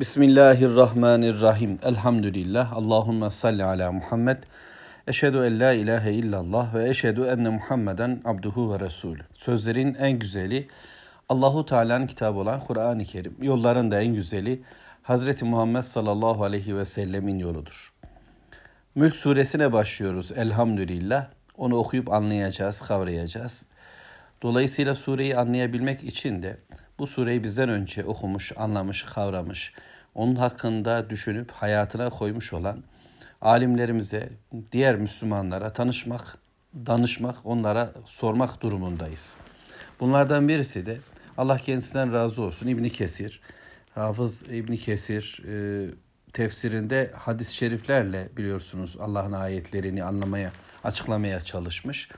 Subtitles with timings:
[0.00, 1.78] Bismillahirrahmanirrahim.
[1.82, 2.72] Elhamdülillah.
[2.72, 4.36] Allahümme salli ala Muhammed.
[5.06, 9.22] Eşhedü en la ilahe illallah ve eşhedü enne Muhammeden abduhu ve resulü.
[9.32, 10.68] Sözlerin en güzeli
[11.28, 13.36] Allahu Teala'nın kitabı olan Kur'an-ı Kerim.
[13.42, 14.62] Yolların da en güzeli
[15.02, 17.92] Hazreti Muhammed sallallahu aleyhi ve sellemin yoludur.
[18.94, 21.26] Mülk suresine başlıyoruz elhamdülillah.
[21.56, 23.66] Onu okuyup anlayacağız, kavrayacağız.
[24.42, 26.56] Dolayısıyla sureyi anlayabilmek için de
[26.98, 29.72] bu sureyi bizden önce okumuş, anlamış, kavramış,
[30.14, 32.82] onun hakkında düşünüp hayatına koymuş olan
[33.40, 34.28] alimlerimize,
[34.72, 36.38] diğer Müslümanlara tanışmak,
[36.86, 39.36] danışmak, onlara sormak durumundayız.
[40.00, 40.98] Bunlardan birisi de
[41.38, 43.40] Allah kendisinden razı olsun İbni Kesir,
[43.94, 45.90] Hafız İbni Kesir e,
[46.32, 50.52] tefsirinde hadis-i şeriflerle biliyorsunuz Allah'ın ayetlerini anlamaya,
[50.84, 52.08] açıklamaya çalışmış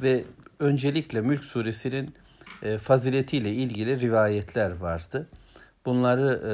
[0.00, 0.24] ve
[0.58, 2.14] öncelikle Mülk suresinin
[2.64, 5.28] e, faziletiyle ilgili rivayetler vardı.
[5.86, 6.52] Bunları e,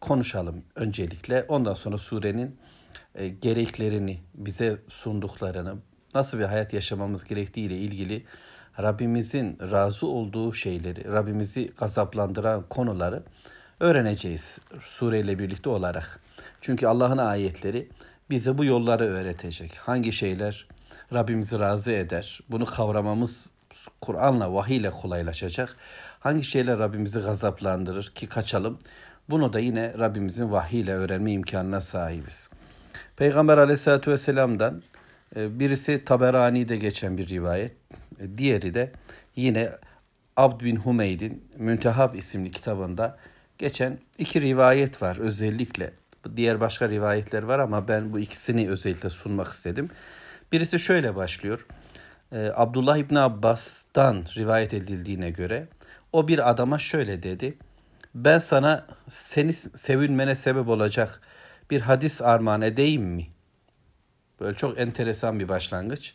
[0.00, 1.44] konuşalım öncelikle.
[1.48, 2.56] Ondan sonra surenin
[3.14, 5.74] e, gereklerini, bize sunduklarını,
[6.14, 8.24] nasıl bir hayat yaşamamız gerektiği ile ilgili
[8.82, 13.22] Rabbimizin razı olduğu şeyleri, Rabbimizi gazaplandıran konuları
[13.80, 16.20] öğreneceğiz sureyle birlikte olarak.
[16.60, 17.88] Çünkü Allah'ın ayetleri
[18.30, 19.76] bize bu yolları öğretecek.
[19.76, 20.66] Hangi şeyler
[21.12, 22.40] Rabbimizi razı eder?
[22.48, 23.50] Bunu kavramamız
[24.00, 25.76] Kur'an'la, vahiy ile kolaylaşacak.
[26.20, 28.78] Hangi şeyler Rabbimizi gazaplandırır ki kaçalım?
[29.30, 32.50] Bunu da yine Rabbimizin vahiy ile öğrenme imkanına sahibiz.
[33.16, 34.82] Peygamber aleyhissalatü vesselam'dan
[35.36, 37.72] e, birisi Taberani'de geçen bir rivayet.
[38.20, 38.92] E, diğeri de
[39.36, 39.70] yine
[40.36, 43.16] Abd bin Humeyd'in Müntehab isimli kitabında
[43.58, 45.92] geçen iki rivayet var özellikle.
[46.36, 49.90] Diğer başka rivayetler var ama ben bu ikisini özellikle sunmak istedim.
[50.52, 51.66] Birisi şöyle başlıyor.
[52.32, 55.68] Ee, Abdullah İbni Abbas'tan rivayet edildiğine göre
[56.12, 57.58] o bir adama şöyle dedi.
[58.14, 61.20] Ben sana seni sevinmene sebep olacak
[61.70, 63.26] bir hadis armağan edeyim mi?
[64.40, 66.14] Böyle çok enteresan bir başlangıç.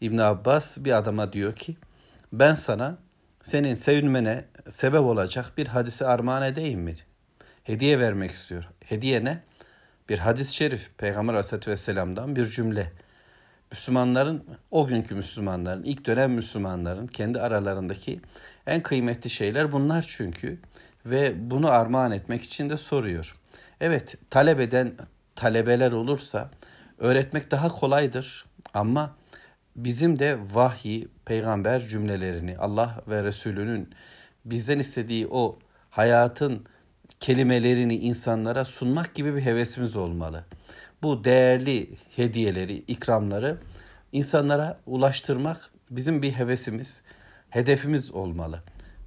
[0.00, 1.76] İbn Abbas bir adama diyor ki
[2.32, 2.98] ben sana
[3.42, 6.94] senin sevinmene sebep olacak bir hadisi armağan edeyim mi?
[7.64, 8.64] Hediye vermek istiyor.
[8.84, 9.42] Hediye ne?
[10.08, 12.92] Bir hadis-i şerif Peygamber Aleyhisselatü Vesselam'dan bir cümle.
[13.70, 18.20] Müslümanların, o günkü Müslümanların, ilk dönem Müslümanların kendi aralarındaki
[18.66, 20.58] en kıymetli şeyler bunlar çünkü.
[21.06, 23.36] Ve bunu armağan etmek için de soruyor.
[23.80, 24.92] Evet, talep eden
[25.36, 26.50] talebeler olursa
[26.98, 28.44] öğretmek daha kolaydır.
[28.74, 29.16] Ama
[29.76, 33.90] bizim de vahiy, peygamber cümlelerini, Allah ve Resulünün
[34.44, 35.58] bizden istediği o
[35.90, 36.66] hayatın
[37.20, 40.44] kelimelerini insanlara sunmak gibi bir hevesimiz olmalı
[41.02, 43.58] bu değerli hediyeleri, ikramları
[44.12, 47.02] insanlara ulaştırmak bizim bir hevesimiz,
[47.50, 48.62] hedefimiz olmalı.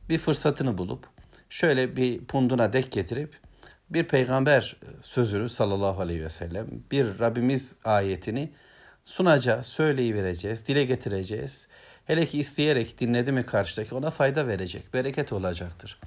[0.09, 1.07] Bir fırsatını bulup
[1.49, 3.39] şöyle bir punduna dek getirip
[3.89, 8.49] bir peygamber sözünü sallallahu aleyhi ve sellem, bir Rabbimiz ayetini
[9.05, 11.67] sunacağız, söyleyivereceğiz, dile getireceğiz.
[12.05, 15.99] Hele ki isteyerek dinledi mi karşıdaki ona fayda verecek, bereket olacaktır.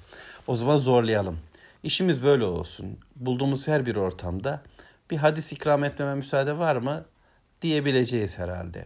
[0.47, 1.39] O zaman zorlayalım.
[1.83, 2.97] İşimiz böyle olsun.
[3.15, 4.61] Bulduğumuz her bir ortamda
[5.11, 7.05] bir hadis ikram etmeme müsaade var mı
[7.61, 8.85] diyebileceğiz herhalde.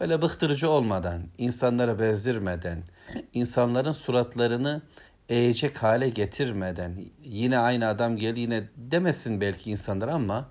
[0.00, 2.82] Öyle bıktırıcı olmadan, insanlara bezdirmeden,
[3.32, 4.82] insanların suratlarını
[5.28, 10.48] eğecek hale getirmeden, yine aynı adam gel yine demesin belki insanlar ama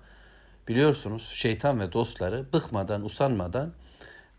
[0.68, 3.72] biliyorsunuz şeytan ve dostları bıkmadan, usanmadan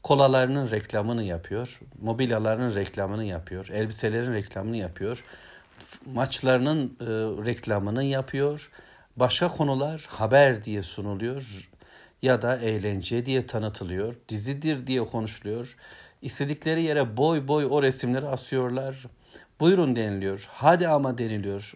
[0.03, 5.25] kolalarının reklamını yapıyor, mobilyalarının reklamını yapıyor, elbiselerin reklamını yapıyor,
[6.06, 7.06] maçlarının e,
[7.46, 8.72] reklamını yapıyor,
[9.22, 11.70] Başka konular haber diye sunuluyor
[12.22, 15.78] ya da eğlence diye tanıtılıyor, dizidir diye konuşuluyor.
[16.22, 19.06] İstedikleri yere boy boy o resimleri asıyorlar.
[19.59, 21.74] Buyurun deniliyor, hadi ama deniliyor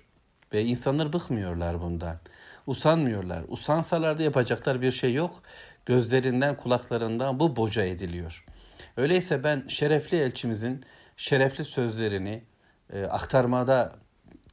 [0.53, 2.17] ve insanlar bıkmıyorlar bundan.
[2.67, 3.43] Usanmıyorlar.
[3.47, 5.43] Usansalar da yapacaklar bir şey yok.
[5.85, 8.45] Gözlerinden, kulaklarından bu boca ediliyor.
[8.97, 10.85] Öyleyse ben şerefli elçimizin
[11.17, 12.43] şerefli sözlerini
[12.93, 13.95] e, aktarmada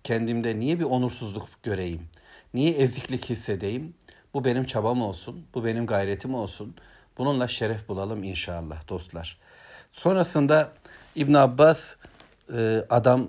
[0.04, 2.08] kendimde niye bir onursuzluk göreyim?
[2.54, 3.94] Niye eziklik hissedeyim?
[4.34, 6.74] Bu benim çabam olsun, bu benim gayretim olsun.
[7.18, 9.38] Bununla şeref bulalım inşallah dostlar.
[9.92, 10.72] Sonrasında
[11.14, 11.96] İbn Abbas
[12.56, 13.28] e, adam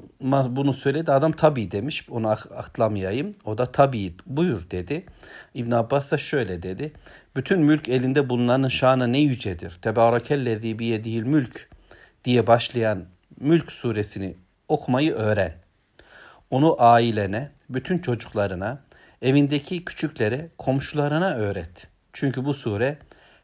[0.50, 1.12] bunu söyledi.
[1.12, 2.10] Adam tabi demiş.
[2.10, 3.36] Onu atlamayayım.
[3.46, 5.06] O da tabi buyur dedi.
[5.54, 6.94] İbn Abbas da şöyle dedi.
[7.36, 9.80] Bütün mülk elinde bulunanın şanı ne yücedir.
[9.82, 11.70] Tebarekellezi biyedihil mülk
[12.26, 13.06] diye başlayan
[13.40, 14.36] Mülk suresini
[14.68, 15.54] okumayı öğren.
[16.50, 18.80] Onu ailene, bütün çocuklarına,
[19.24, 21.88] Evindeki küçüklere, komşularına öğret.
[22.14, 22.98] Çünkü bu sure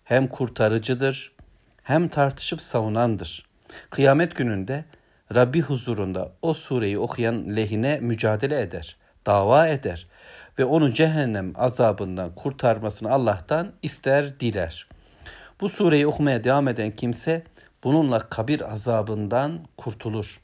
[0.03, 1.31] hem kurtarıcıdır
[1.83, 3.45] hem tartışıp savunandır.
[3.89, 4.85] Kıyamet gününde
[5.35, 10.07] Rabbi huzurunda o sureyi okuyan lehine mücadele eder, dava eder
[10.59, 14.87] ve onu cehennem azabından kurtarmasını Allah'tan ister diler.
[15.61, 17.43] Bu sureyi okumaya devam eden kimse
[17.83, 20.41] bununla kabir azabından kurtulur.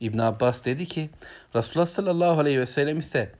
[0.00, 1.10] İbn Abbas dedi ki
[1.56, 3.32] Resulullah sallallahu aleyhi ve sellem ise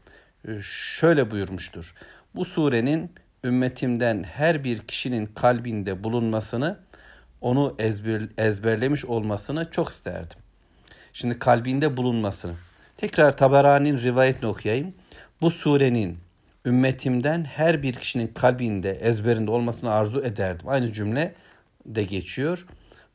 [0.62, 1.94] şöyle buyurmuştur.
[2.34, 3.10] Bu surenin
[3.44, 6.78] ümmetimden her bir kişinin kalbinde bulunmasını,
[7.40, 10.38] onu ezber, ezberlemiş olmasını çok isterdim.
[11.12, 12.54] Şimdi kalbinde bulunmasını.
[12.96, 14.94] Tekrar Tabarani'nin rivayetini okuyayım.
[15.40, 16.18] Bu surenin
[16.66, 20.68] ümmetimden her bir kişinin kalbinde, ezberinde olmasını arzu ederdim.
[20.68, 21.34] Aynı cümle
[21.86, 22.66] de geçiyor.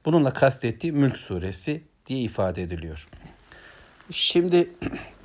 [0.05, 3.07] Bununla kastettiği Mülk suresi diye ifade ediliyor.
[4.11, 4.69] Şimdi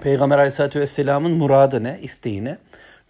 [0.00, 2.58] Peygamber Aleyhisselatü Vesselam'ın muradı ne, isteği ne?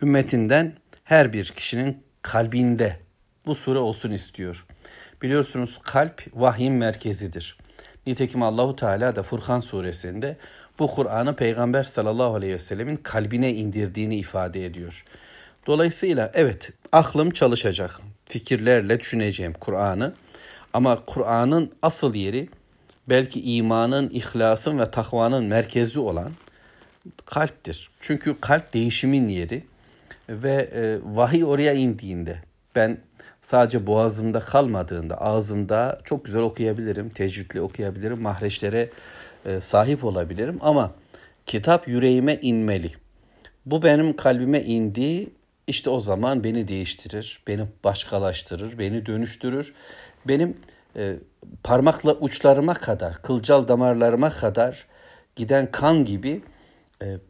[0.03, 0.73] Ümmetinden
[1.05, 2.97] her bir kişinin kalbinde
[3.47, 4.67] bu sure olsun istiyor.
[5.23, 7.59] Biliyorsunuz kalp vahyin merkezidir.
[8.07, 10.37] Nitekim Allahu Teala da Furkan suresinde
[10.79, 15.05] bu Kur'an'ı Peygamber sallallahu aleyhi ve sellemin kalbine indirdiğini ifade ediyor.
[15.67, 18.01] Dolayısıyla evet aklım çalışacak.
[18.25, 20.15] Fikirlerle düşüneceğim Kur'an'ı.
[20.73, 22.49] Ama Kur'an'ın asıl yeri
[23.09, 26.33] belki imanın, ihlasın ve takvanın merkezi olan
[27.27, 27.91] kalptir.
[28.01, 29.65] Çünkü kalp değişimin yeri
[30.29, 32.43] ve e, vahiy oraya indiğinde
[32.75, 32.99] ben
[33.41, 38.91] sadece boğazımda kalmadığında ağzımda çok güzel okuyabilirim, tecvidle okuyabilirim, mahreçlere
[39.45, 40.93] e, sahip olabilirim ama
[41.47, 42.93] kitap yüreğime inmeli.
[43.67, 45.31] Bu benim kalbime indi,
[45.67, 49.75] işte o zaman beni değiştirir, beni başkalaştırır, beni dönüştürür.
[50.29, 50.57] Benim
[50.97, 51.17] e,
[51.63, 54.87] parmakla uçlarıma kadar, kılcal damarlarıma kadar
[55.37, 56.43] giden kan gibi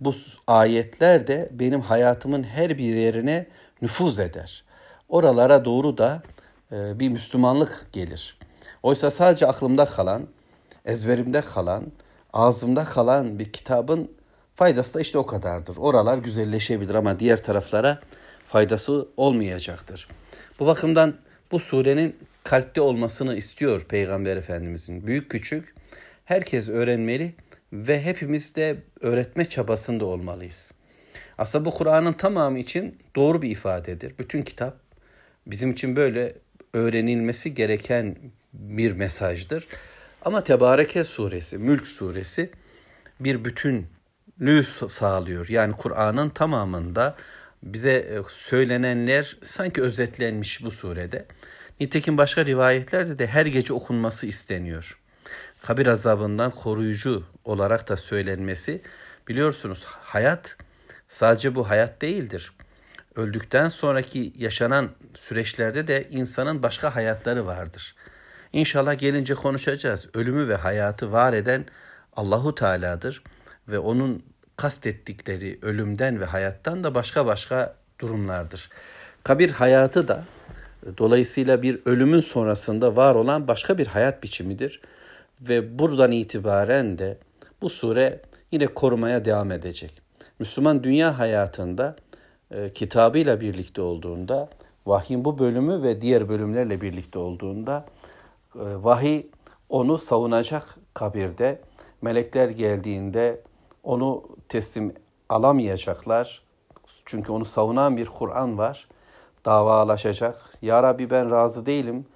[0.01, 0.15] bu
[0.47, 3.47] ayetler de benim hayatımın her bir yerine
[3.83, 4.65] nüfuz eder.
[5.09, 6.23] Oralara doğru da
[6.73, 8.39] e, bir Müslümanlık gelir.
[8.83, 10.27] Oysa sadece aklımda kalan,
[10.85, 11.93] ezberimde kalan,
[12.33, 14.11] ağzımda kalan bir kitabın
[14.55, 15.77] faydası da işte o kadardır.
[15.77, 18.01] Oralar güzelleşebilir ama diğer taraflara
[18.47, 20.09] faydası olmayacaktır.
[20.59, 21.15] Bu bakımdan
[21.53, 25.07] bu surenin kalpte olmasını istiyor Peygamber Efendimizin.
[25.07, 25.75] Büyük küçük
[26.25, 27.35] herkes öğrenmeli
[27.89, 30.73] ve hepimiz de öğretme çabasında olmalıyız.
[31.39, 34.19] Aslında bu Kur'an'ın tamamı için doğru bir ifadedir.
[34.19, 34.81] Bütün kitap
[35.47, 36.33] bizim için böyle
[36.73, 38.17] öğrenilmesi gereken
[38.53, 39.67] bir mesajdır.
[40.23, 42.51] Ama Tebareke suresi, Mülk suresi
[43.21, 45.49] bir bütünlüğü sağlıyor.
[45.49, 47.17] Yani Kur'an'ın tamamında
[47.63, 51.27] bize e, söylenenler sanki özetlenmiş bu surede.
[51.81, 54.99] Nitekim başka rivayetlerde de her gece okunması isteniyor.
[55.67, 58.83] Kabir azabından koruyucu olarak da söylenmesi
[59.29, 60.57] biliyorsunuz hayat
[61.09, 62.53] sadece bu hayat değildir.
[63.17, 67.95] Öldükten sonraki yaşanan süreçlerde de insanın başka hayatları vardır.
[68.53, 70.09] İnşallah gelince konuşacağız.
[70.15, 71.65] Ölümü ve hayatı var eden
[72.17, 73.23] Allahu Teala'dır
[73.69, 74.23] ve onun
[74.57, 78.71] kastettikleri ölümden ve hayattan da başka başka durumlardır.
[79.23, 80.25] Kabir hayatı da
[80.99, 84.81] dolayısıyla bir ölümün sonrasında var olan başka bir hayat biçimidir
[85.41, 87.19] ve buradan itibaren de
[87.63, 88.21] bu sure
[88.53, 90.03] yine korumaya devam edecek.
[90.39, 91.97] Müslüman dünya hayatında
[92.51, 94.49] e, kitabıyla birlikte olduğunda,
[94.87, 97.87] vahyin bu bölümü ve diğer bölümlerle birlikte olduğunda
[98.55, 99.27] e, vahiy
[99.69, 101.61] onu savunacak kabirde.
[102.03, 103.41] Melekler geldiğinde
[103.83, 104.95] onu teslim
[105.29, 106.43] alamayacaklar.
[107.05, 108.89] Çünkü onu savunan bir Kur'an var.
[109.45, 110.43] Davalaşacak.
[110.63, 112.07] Ya Rabbi ben razı değilim.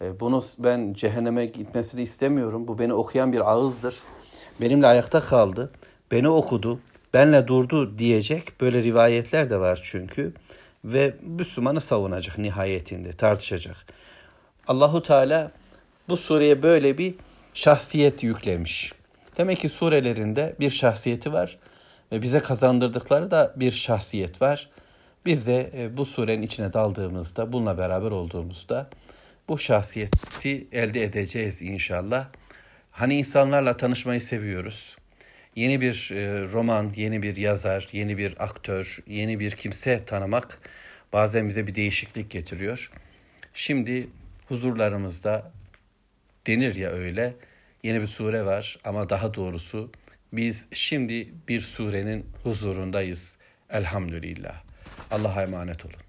[0.00, 2.68] E, bunu ben cehenneme gitmesini istemiyorum.
[2.68, 3.96] Bu beni okuyan bir ağızdır.
[4.60, 5.72] Benimle ayakta kaldı.
[6.10, 6.80] Beni okudu.
[7.14, 8.60] Benle durdu diyecek.
[8.60, 10.32] Böyle rivayetler de var çünkü.
[10.84, 13.12] Ve Müslümanı savunacak nihayetinde.
[13.12, 13.76] Tartışacak.
[14.68, 15.52] Allahu Teala
[16.08, 17.14] bu sureye böyle bir
[17.54, 18.92] şahsiyet yüklemiş.
[19.36, 21.58] Demek ki surelerinde bir şahsiyeti var
[22.12, 24.70] ve bize kazandırdıkları da bir şahsiyet var.
[25.26, 28.90] Biz de e, bu surenin içine daldığımızda, bununla beraber olduğumuzda
[29.48, 32.28] bu şahsiyeti elde edeceğiz inşallah.
[32.90, 34.96] Hani insanlarla tanışmayı seviyoruz.
[35.56, 40.60] Yeni bir e, roman, yeni bir yazar, yeni bir aktör, yeni bir kimse tanımak
[41.12, 42.92] bazen bize bir değişiklik getiriyor.
[43.54, 44.08] Şimdi
[44.48, 45.52] huzurlarımızda
[46.46, 47.34] denir ya öyle
[47.82, 49.92] yeni bir sure var ama daha doğrusu
[50.32, 53.36] biz şimdi bir surenin huzurundayız.
[53.70, 54.62] Elhamdülillah.
[55.10, 56.07] Allah'a emanet olun.